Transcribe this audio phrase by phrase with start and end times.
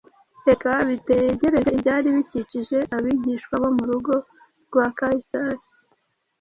[0.47, 4.13] Reka bitegereze ibyari bikikije abigishwa bo mu rugo
[4.67, 5.61] rwa Kayisari: